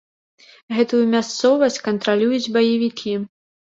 [0.77, 3.13] Гэтую мясцовасць кантралююць баевікі.